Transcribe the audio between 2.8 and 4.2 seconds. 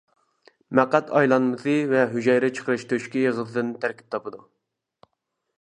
تۆشۈكى ئېغىزىدىن تەركىب